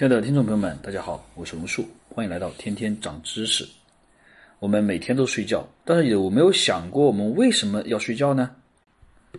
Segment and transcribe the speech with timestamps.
[0.00, 3.68] 亲爱的听众朋友们，大家好，我是龙树，欢迎来到天天长知识。
[4.58, 8.50] 我们每天都睡觉，但是有没有想过我们为什么要睡觉呢？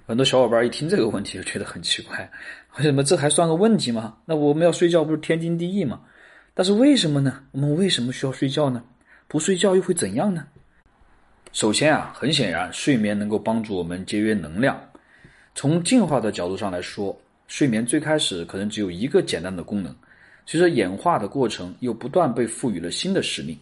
[0.06, 2.32] 很多小伙伴一听这个问题就觉得很奇怪，
[2.78, 4.16] 为什么这还算个问题吗？
[4.24, 6.00] 那我们要睡觉不是天经地义吗？
[6.54, 7.42] 但是为什么呢？
[7.54, 8.84] 我们为什么需要睡觉呢？
[9.28, 10.46] 不睡觉又会怎样呢？
[11.54, 14.80] 首先啊，很显然，睡眠能够帮助我们节约能量。
[15.56, 19.92] 从进化的角度上来说，睡眠最开始可能只有一个简单的功能，
[20.46, 23.58] 随着演化的过程，又不断被赋予了新的使命。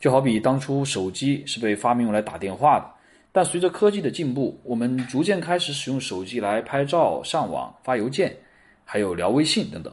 [0.00, 2.88] 就好比当初手机是被发明用来打电话的，
[3.32, 8.36] 但随着科技的进步，我们逐渐开始使用手机来拍照、上网、发邮件，
[8.84, 9.92] 还有聊微信等等。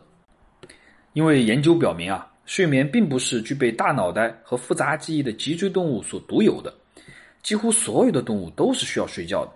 [1.13, 6.73] 因为研究表明啊，睡眠并不是具备大脑袋和复杂记忆的脊椎动物所独有的，
[7.41, 9.52] 几乎所有的动物都是需要睡觉的。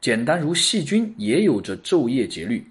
[0.00, 2.66] 简单如细菌也有着昼夜节律，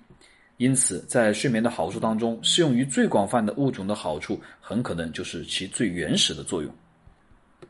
[0.63, 6.73] 因此在睡眠的好处当中，适用于最广泛的物种的好处，很可能就是其最原始的作用。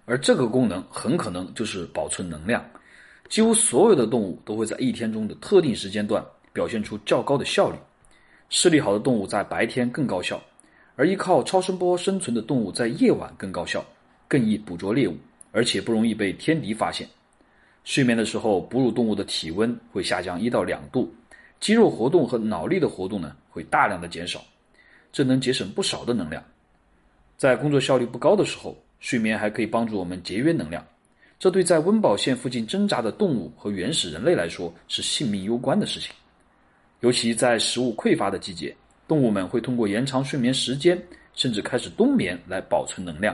[0.06, 2.64] 而这个功能很可能就是保存能量。
[3.30, 7.78] 几乎所有的动物都会在一天中的特定时间段表现出较高的效率。
[8.50, 10.40] 视力好的动物在白天更高效，
[10.96, 13.84] 而依靠超声波生存的动物在夜晚更高效，
[14.28, 15.18] 更易捕捉猎物，
[15.52, 17.10] 而且不容易被天敌发现。
[17.84, 21.12] 睡眠的时候，哺乳动物的体温会下降一到两度，
[21.64, 24.44] 肌肉活动和脑力的活动呢会大量的减少，
[25.14, 26.44] 这能节省不少的能量。
[27.38, 30.86] 在工作效率不高的时候，睡眠还可以帮助我们节约能量，
[31.40, 36.14] 这对在温饱线附近挣扎的动物和原始人类来说是性命攸关的事情。
[37.00, 38.76] 尤其在食物匮乏的季节，
[39.08, 41.02] 动物们会通过延长睡眠时间，
[41.34, 43.34] 甚至开始冬眠来保存能量。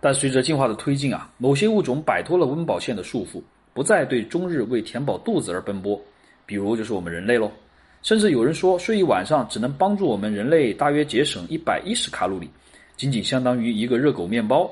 [0.00, 5.98] 但随着进化的推进啊，某些物种摆脱了温饱线的束缚，不再对终日为填饱肚子而奔波，
[6.50, 7.48] 比如就是我们人类喽。
[8.02, 12.50] 甚至有人说，睡一晚上只能帮助我们人类大约节省一百一十卡路里，
[12.96, 14.68] 仅仅相当于一个热狗面包。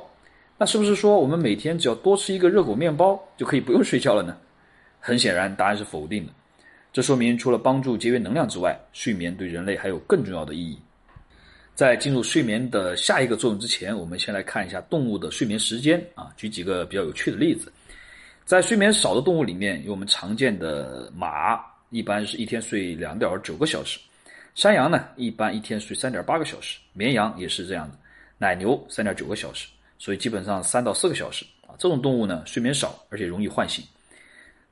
[0.59, 4.37] 那是不是说我们每天只要多吃一个热狗面包就可以不用睡觉了呢？
[4.99, 6.33] 很显然，答案是否定的。
[6.93, 10.77] 这说明除了帮助节约能量之外，睡眠对人类还有更重要的意义。
[11.77, 16.27] 在进入睡眠的下一个作用之前，我们先来看一下动物的睡眠时间啊。
[16.37, 17.73] 举几个比较有趣的例子，
[18.49, 21.61] 在睡眠少的动物里面，有我们常见的马，
[21.91, 24.01] 一般是一天睡两点九个小时；
[24.55, 27.99] 山羊呢，一般一天睡三点八个小时；绵羊也是这样的，
[28.39, 31.77] 奶牛三点九个小时，所以基本上三到四个小时啊。
[31.79, 33.85] 这种动物呢，睡眠少，而且容易唤醒。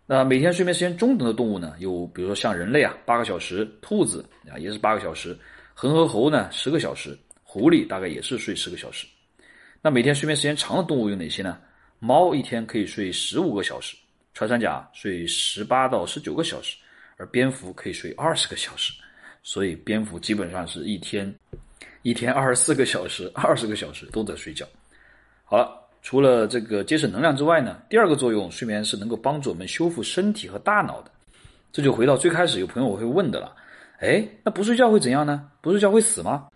[0.07, 5.39] 那每天睡眠时间中等的动物呢，有比如说像人类啊，八个小时；兔子啊，也是八个小时。
[5.75, 7.11] 恒河猴呢，十个小时；
[7.43, 9.07] 狐狸大概也是睡十个小时。
[9.83, 11.59] 那每天睡眠时间长的动物有哪些呢？
[11.99, 13.97] 猫一天可以睡十五个小时，
[14.35, 16.77] 穿山甲睡十八到十九个小时，
[17.17, 18.93] 而蝙蝠可以睡二十个小时。
[19.43, 21.33] 所以蝙蝠基本上是一天
[22.03, 24.67] 一天二十四个小时， 二十个小时都在睡觉。
[25.45, 31.11] 好了，除了这个节省能量之外呢，第二个作用，睡眠是能够帮助我们修复身体和大脑的。
[31.73, 33.55] 这就回到最开始有朋友会问的了。
[34.01, 35.49] 哎，那不睡觉会怎样呢？
[35.61, 36.49] 不睡觉会死吗？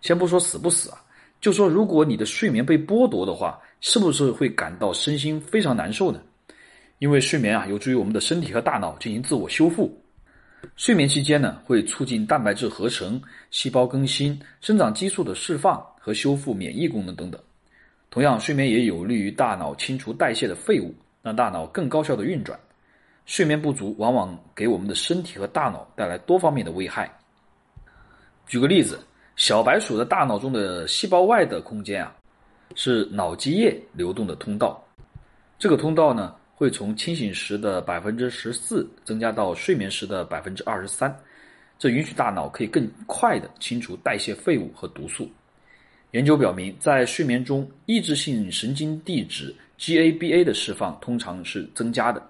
[0.00, 1.02] 先不说死不死啊，
[1.40, 6.20] 就说如果你的睡眠被剥夺的话，是不是会感到身心非常难受呢？
[6.98, 9.96] 因为睡眠啊，有助于我们的身体和大脑进行自我修复。
[10.74, 17.40] 睡眠期间呢，会促进蛋白质合成、细胞更新、生长激素的释放和修复免疫功能等等。
[18.10, 20.92] 同样，睡眠也有利于大脑清除代谢的废物，
[21.22, 22.58] 让大脑更高效的运转。
[23.24, 27.08] 睡眠不足往往给我们的身体和大脑带来多方面的危害。
[28.48, 28.98] 举个例子，
[29.36, 32.12] 小白鼠的大脑中的细胞外的空间啊，
[32.76, 34.80] 是脑积液流动的通道。
[35.58, 41.12] 这个通道呢，会从清醒时的百分之十四增加到睡眠时的百分之二十三，
[41.78, 45.28] 这允许大脑可以更快的清除代谢废物和毒素。
[46.12, 52.22] 研究表明，在睡眠中，抑制性神经递质 GABA 的释放通常是增加的。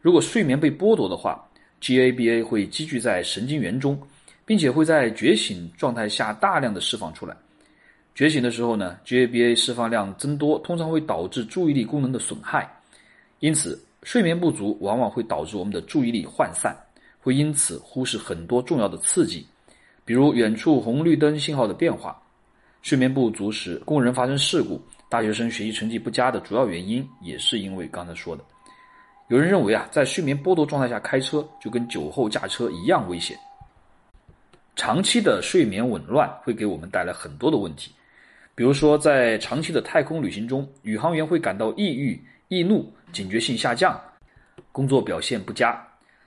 [0.00, 1.46] 如果睡眠被剥夺的话
[1.80, 3.98] ，GABA 会积聚在神经元中，
[4.44, 7.36] 并且会在觉醒状态下大量的释放出来。
[8.14, 12.70] 觉醒的时候呢，GABA 释放量增多，通常会导致注意力功能的损害。
[13.38, 16.76] 因此，睡眠不足往往会导致我们的注意力涣散，
[17.20, 19.46] 会因此忽视很多重要的刺激，
[20.04, 22.20] 比如远处红绿灯信号的变化。
[22.82, 28.44] 睡眠不足时，工人发生事故，大学生学习成绩不佳的主要原因也是因为刚才说的。
[29.28, 33.38] 有人认为啊，在睡眠剥夺状态下开车就跟酒后驾车一样危险。
[34.76, 37.92] 长期的睡眠紊乱会给我们带来很多的问题，
[38.60, 43.98] 比如说在长期的太空旅行中，宇航员会感到抑郁、易怒、警觉性下降，
[44.70, 45.82] 工作表现不佳。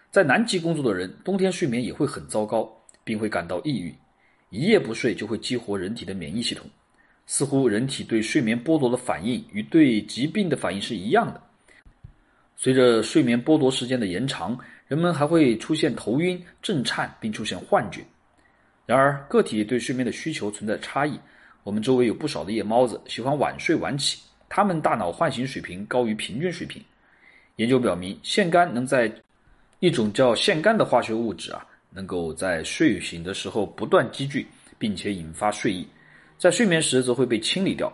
[0.09, 2.67] 在南极工作的人，冬天睡眠也会很糟糕，
[3.03, 3.93] 并会感到抑郁。
[4.49, 6.65] 一夜不睡就会激活人体的免疫系统，
[7.27, 11.39] 似乎人体对睡眠剥夺的反应与对疾病的反应是一样的。
[12.55, 14.57] 随着睡眠剥夺时间的延长，
[14.87, 18.01] 人们还会出现头晕、震颤，并出现幻觉。
[18.87, 21.19] 然而，个体对睡眠的需求存在差异。
[21.63, 24.19] 我们周围有不少的夜猫子，喜欢晚睡晚起，
[24.49, 26.83] 他们大脑唤醒水平高于平均水平。
[27.55, 29.09] 研究表明，腺苷能在
[29.79, 34.45] 一种叫腺苷的化学物质啊，能够在睡醒的时候不断积聚，
[34.77, 35.87] 并且引发睡意，
[36.37, 37.91] 在睡眠时则会被清理掉。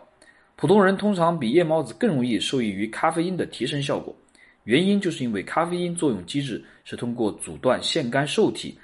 [0.55, 4.15] 普通人通常比夜猫子更容易受益于咖啡因的提神效果。
[4.63, 8.77] 原因就是因为咖啡因作用机制是通过阻断腺苷受体，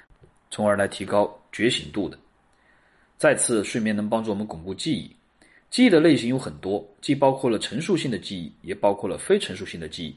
[0.50, 2.16] 从而来提高觉醒度的。
[3.18, 5.10] 再次，睡眠能帮助我们巩固记忆。
[5.70, 10.14] 记忆的类型有很多，既包括了陈述性的记忆，也包括了非陈述性的记忆。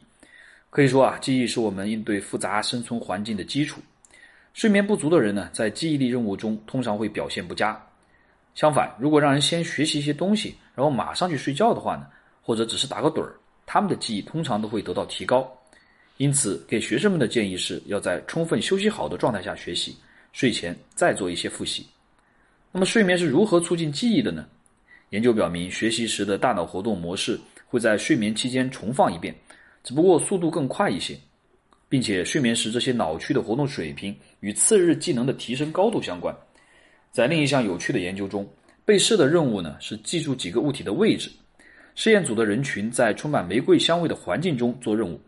[0.70, 3.82] 可以说啊，记忆是我们应对复杂生存环境的基础。
[4.54, 7.82] 睡眠不足的人呢，在记忆力任务中通常会表现不佳。
[8.54, 12.06] 相反，如果让人先学习一些东西，然后马上去睡觉的话呢，
[12.42, 13.34] 或者只是打个盹儿，
[13.66, 15.50] 他们的记忆通常都会得到提高。
[16.18, 19.96] 因此，给学生们的建议是要在充分休息好的状态下学习，
[20.34, 21.88] 睡前再做一些复习。
[22.72, 24.46] 那么，睡眠是如何促进记忆的呢？
[25.10, 29.36] 研究表明，学习时的大脑活动模式会在睡眠期间重放一遍，
[29.84, 31.18] 只不过速度更快一些，
[31.88, 36.36] 并且睡眠时这些脑区的活动水平与次日技能的提升高度相关。
[37.12, 38.48] 在另一项有趣的研究中，
[38.86, 41.32] 被试的任务呢是记住几个物体的位置。
[41.96, 45.20] 试验组的人群在充满玫瑰香味的环境中做任务。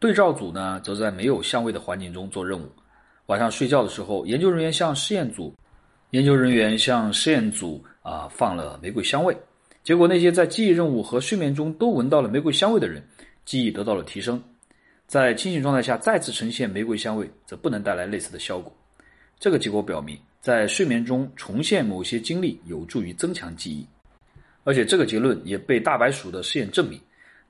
[0.00, 2.68] 对照组呢，则在没有香味的环境中做任务。
[3.26, 5.54] 晚上睡觉的时候，研究人员向试验组，
[6.12, 9.34] 研究人员向试验组啊放了玫瑰香味。
[9.82, 13.02] 结果，那些在记忆任务和睡眠中都闻到了玫瑰香味的人，
[13.46, 14.40] 记忆得到了提升。
[15.06, 18.70] 在清醒状态下再次呈现玫瑰香味，则不能带来类似的效果。
[19.40, 23.86] 这个结果表明，在睡眠中重现某些经历有助于增强记忆，
[24.64, 27.00] 而且这个结论也被大白鼠的试验证明。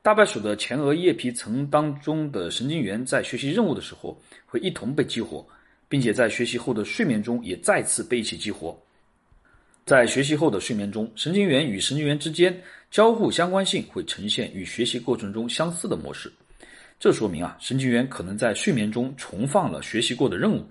[0.02, 4.16] 大白鼠的前额叶皮层当中的神经元在学习任务的时候
[4.46, 5.44] 会一同被激活，
[5.92, 8.74] 并且在学习后的睡眠中也再次被一起激活。
[9.84, 12.58] 在学习后的睡眠中，神经元与神经元之间
[12.90, 16.32] 交互相关性会呈现与学习过程中相似的模式。
[16.98, 20.64] 这说明啊，神经元可能在睡眠中重放了学习过的任务。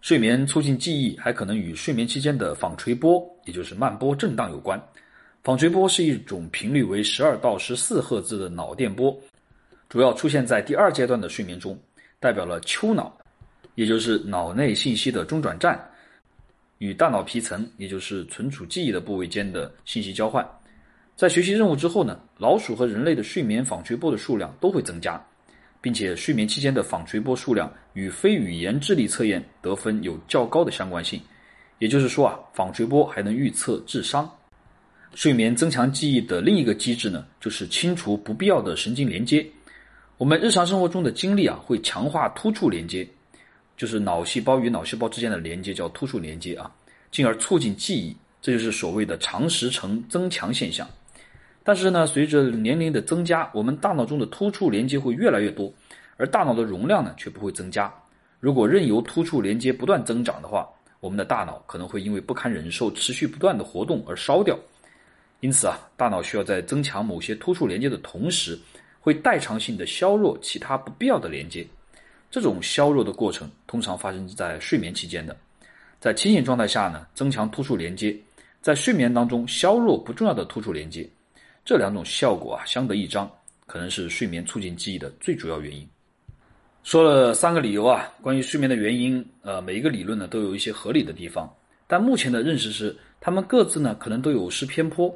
[0.00, 4.80] 睡眠促进记忆还可能与睡眠期间的纺锤波，也就是慢波震荡有关。
[5.42, 9.20] 纺锤波是一种频率为十二到十四赫兹的脑电波，
[9.88, 11.76] 主要出现在第二阶段的睡眠中，
[12.20, 13.18] 代表了丘脑，
[13.74, 15.80] 也就是脑内信息的中转站，
[16.78, 20.46] 与大脑皮层，也就是存储记忆的部位间的信息交换。
[21.14, 25.22] 在学习任务之后呢，老鼠和人类的睡眠纺锤波的数量都会增加，
[25.80, 31.20] 并且睡眠期间的纺锤波数量与非语言智力测验得分有较高的相关性。
[31.78, 34.30] 也就是说啊，纺锤波还能预测智商。
[35.14, 39.46] 睡眠增强记忆的另一个机制呢，就是清除不必要的神经连接。
[40.16, 43.06] 我们日常生活中的经历啊，会强化突触连接，
[43.76, 46.70] 就是脑细胞与脑细胞之间的连接叫突触连接啊，
[47.10, 48.16] 进而促进记忆。
[48.40, 50.88] 这就是所谓的长时程增强现象。
[51.62, 55.72] 但是呢，随着年龄的增加，我们大脑中的突触连接会越来越多，
[56.16, 57.92] 而大脑的容量呢却不会增加。
[58.40, 64.58] 如果任由突触连接不断增长的话，我们的大脑可能会因为不堪忍受持续不断的活动而烧掉。
[65.38, 68.58] 因此啊，大脑需要在增强某些突触连接的同时，
[68.98, 71.64] 会代偿性的削弱其他不必要的连接。
[72.32, 75.36] 这种削弱的过程通常发生在睡眠期间的。
[76.00, 78.10] 在清醒状态下呢，增强突触连接；
[78.62, 81.06] 在睡眠当中削弱不重要的突触连接。
[81.62, 83.30] 这两种效果啊相得益彰，
[83.66, 85.86] 可能是睡眠促进记忆的最主要原因。
[86.82, 91.54] 说了三个理由啊，关于睡眠的原因，呃，每一个理论呢都有一些合理的地方，
[91.86, 95.14] 但目前的认识是，他们各自呢可能都有失偏颇。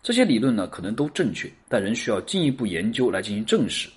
[0.00, 3.88] 这些理论呢，可能都正确，但仍需要进一步研究来进行证实。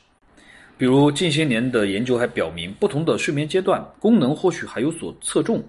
[0.78, 5.64] 比如近些年的研究还表明，不同的睡眠阶段功能或许还有所侧重。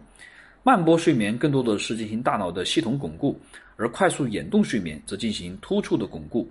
[0.64, 3.38] 慢波睡眠更多的是进行大脑的系统巩固，
[3.76, 6.50] 而快速眼动睡眠则进行突触的巩固。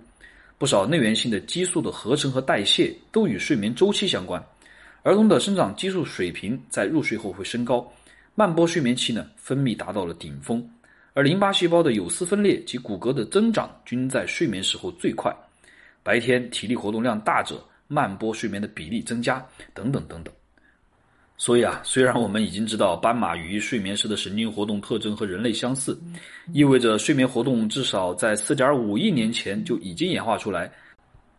[0.56, 4.42] 不少内源性的激素的合成和代谢都与睡眠周期相关。
[5.02, 7.86] 儿童的生长激素水平在入睡后会升高，
[8.34, 10.66] 慢波睡眠期呢，分泌达到了顶峰。
[11.12, 15.30] 而淋巴细胞的有丝分裂及骨骼的增长均在睡眠时候最快，
[16.02, 20.32] 白天体力活动量大者，慢波睡眠的比例增加，等等等等。
[21.36, 25.98] 所以啊，虽然我们已经知道斑马鱼睡眠时的神经活动特征和人类相似，
[26.52, 30.70] 意味着睡眠活动至少在四点五亿年前就已经演化出来，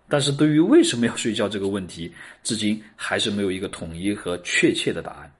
[0.07, 2.11] 但是对于为什么要睡觉这个问题，
[2.43, 5.31] 至今还是没有一个统一和确切的答案。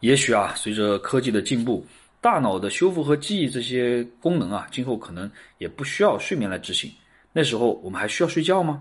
[0.00, 1.86] 也许啊，随着科技的进步。
[2.20, 6.88] 大脑的修复和记忆这些功能啊，今后可能也不需要睡眠来执行。
[7.32, 8.80] 那时候我们还需要睡觉吗？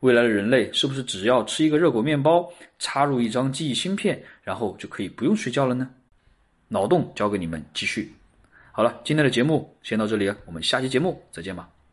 [0.00, 5.90] 未来的人类是不是只要吃一个热狗面包，插入一张记忆芯片，然后就可以不用睡觉了呢？
[6.68, 8.12] 脑洞交给你们继续。
[8.72, 11.77] 好了，今天的节目先到这里，我们下期节目再见吧。